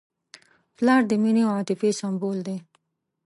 پلار 0.77 1.01
د 1.07 1.11
مینې 1.23 1.41
او 1.47 1.51
عاطفې 1.57 1.91
سمبول 1.99 2.37
دی. 2.47 2.57